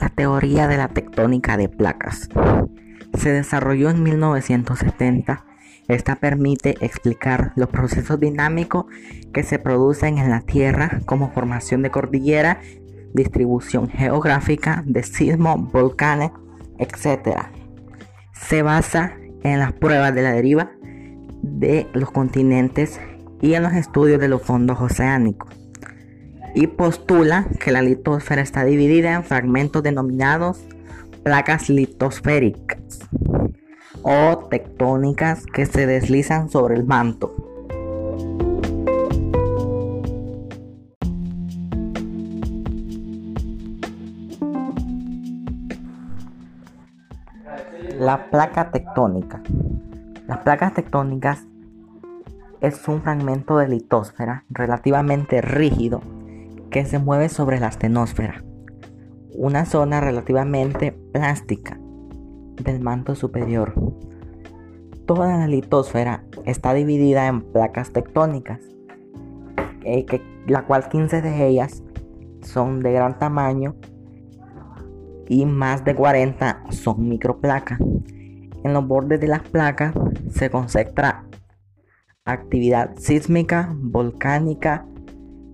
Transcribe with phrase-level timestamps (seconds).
[0.00, 2.28] La teoría de la tectónica de placas
[3.16, 5.46] se desarrolló en 1970.
[5.88, 8.84] Esta permite explicar los procesos dinámicos
[9.32, 12.60] que se producen en la Tierra como formación de cordillera,
[13.14, 16.30] distribución geográfica de sismos, volcanes,
[16.78, 17.46] etc.
[18.32, 20.72] Se basa en las pruebas de la deriva
[21.42, 23.00] de los continentes
[23.40, 25.65] y en los estudios de los fondos oceánicos
[26.56, 30.64] y postula que la litosfera está dividida en fragmentos denominados
[31.22, 32.78] placas litosféricas
[34.02, 37.34] o tectónicas que se deslizan sobre el manto.
[47.98, 49.42] La placa tectónica.
[50.26, 51.44] Las placas tectónicas
[52.62, 56.00] es un fragmento de litosfera relativamente rígido
[56.70, 58.44] que se mueve sobre la astenosfera,
[59.34, 61.78] una zona relativamente plástica
[62.62, 63.74] del manto superior.
[65.06, 68.60] Toda la litosfera está dividida en placas tectónicas,
[70.46, 71.82] la cual 15 de ellas
[72.42, 73.76] son de gran tamaño
[75.28, 77.78] y más de 40 son microplacas.
[77.80, 79.94] En los bordes de las placas
[80.30, 81.24] se concentra
[82.24, 84.86] actividad sísmica, volcánica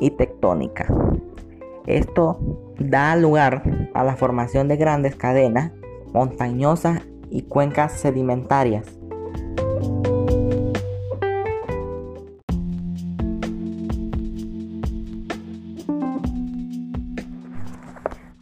[0.00, 0.86] y tectónica.
[1.86, 2.38] Esto
[2.78, 3.62] da lugar
[3.94, 5.72] a la formación de grandes cadenas
[6.12, 8.86] montañosas y cuencas sedimentarias.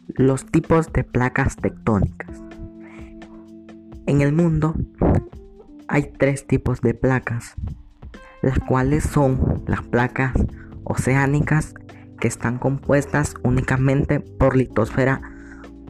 [0.07, 2.41] Los tipos de placas tectónicas.
[4.07, 4.73] En el mundo
[5.87, 7.55] hay tres tipos de placas,
[8.41, 10.33] las cuales son las placas
[10.87, 11.73] oceánicas
[12.19, 15.21] que están compuestas únicamente por litosfera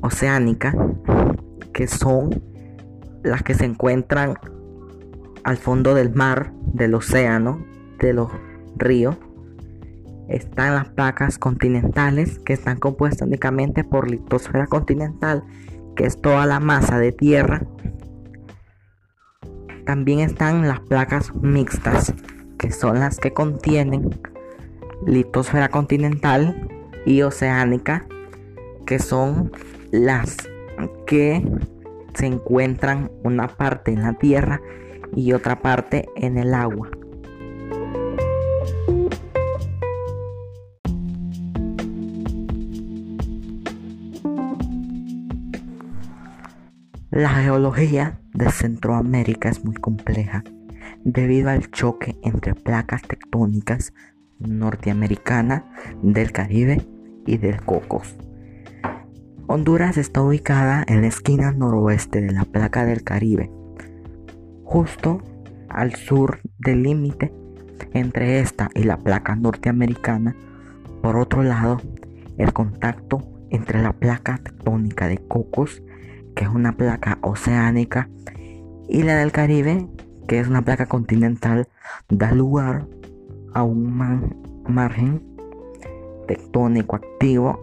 [0.01, 0.73] oceánica,
[1.73, 2.41] que son
[3.23, 4.35] las que se encuentran
[5.43, 7.65] al fondo del mar, del océano,
[7.99, 8.29] de los
[8.75, 9.15] ríos.
[10.27, 15.43] Están las placas continentales, que están compuestas únicamente por litosfera continental,
[15.95, 17.61] que es toda la masa de tierra.
[19.85, 22.13] También están las placas mixtas,
[22.57, 24.09] que son las que contienen
[25.05, 26.67] litosfera continental
[27.05, 28.05] y oceánica,
[28.85, 29.51] que son
[29.91, 30.37] las
[31.05, 31.43] que
[32.13, 34.61] se encuentran una parte en la tierra
[35.15, 36.89] y otra parte en el agua.
[47.09, 50.43] La geología de Centroamérica es muy compleja
[51.03, 53.93] debido al choque entre placas tectónicas
[54.39, 55.65] norteamericana,
[56.01, 56.85] del Caribe
[57.25, 58.15] y del Cocos.
[59.47, 63.49] Honduras está ubicada en la esquina noroeste de la placa del Caribe,
[64.63, 65.21] justo
[65.69, 67.33] al sur del límite
[67.93, 70.35] entre esta y la placa norteamericana.
[71.01, 71.81] Por otro lado,
[72.37, 75.81] el contacto entre la placa tectónica de Cocos,
[76.35, 78.09] que es una placa oceánica,
[78.89, 79.87] y la del Caribe,
[80.27, 81.67] que es una placa continental,
[82.09, 82.85] da lugar
[83.57, 84.35] a un
[84.67, 85.23] margen
[86.27, 87.59] tectónico activo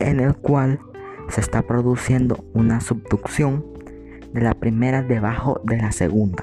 [0.00, 0.80] en el cual
[1.28, 3.64] se está produciendo una subducción
[4.32, 6.42] de la primera debajo de la segunda.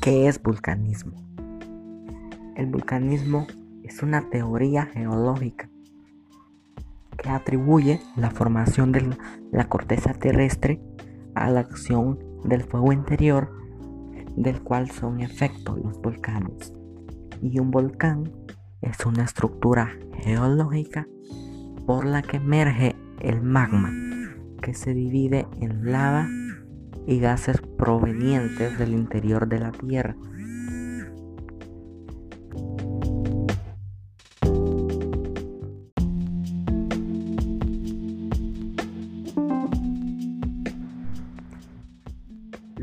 [0.00, 1.16] ¿Qué es vulcanismo?
[2.54, 3.48] El vulcanismo
[3.82, 5.71] es una teoría geológica
[7.16, 9.16] que atribuye la formación de
[9.50, 10.80] la corteza terrestre
[11.34, 13.50] a la acción del fuego interior
[14.36, 16.72] del cual son efectos los volcanes.
[17.40, 18.30] Y un volcán
[18.80, 19.90] es una estructura
[20.22, 21.06] geológica
[21.86, 23.92] por la que emerge el magma,
[24.60, 26.28] que se divide en lava
[27.06, 30.16] y gases provenientes del interior de la Tierra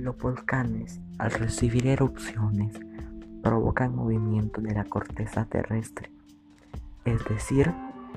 [0.09, 2.73] Los volcanes, al recibir erupciones,
[3.43, 6.11] provocan movimiento de la corteza terrestre,
[7.05, 7.71] es decir,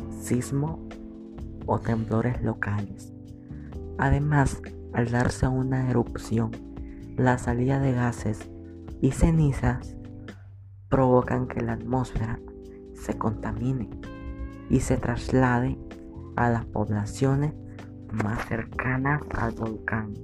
[0.09, 0.89] sismo
[1.67, 3.12] o temblores locales.
[3.99, 4.62] Además,
[4.94, 6.53] al darse una erupción,
[7.19, 8.49] la salida de gases
[9.03, 9.94] y cenizas
[10.89, 12.41] provocan que la atmósfera
[12.94, 13.91] se contamine
[14.71, 15.77] y se traslade
[16.37, 17.53] a las poblaciones
[18.12, 20.15] más cercanas al volcán.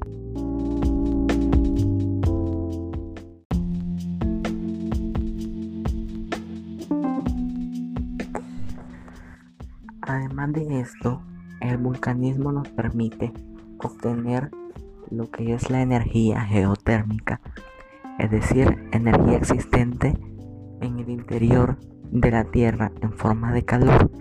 [10.39, 11.21] Además de esto,
[11.61, 13.33] el vulcanismo nos permite
[13.83, 14.53] obtener
[15.11, 17.41] lo que es la energía geotérmica,
[18.21, 20.17] es decir, energía existente
[20.81, 21.77] en el interior
[22.13, 24.13] de la Tierra en forma de calor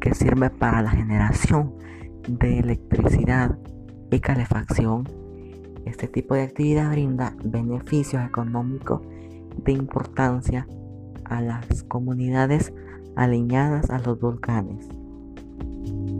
[0.00, 1.74] que sirve para la generación
[2.26, 3.58] de electricidad
[4.10, 5.06] y calefacción.
[5.84, 9.02] Este tipo de actividad brinda beneficios económicos
[9.64, 10.66] de importancia
[11.24, 12.72] a las comunidades
[13.16, 14.88] alineadas a los volcanes.
[15.60, 16.17] Thank you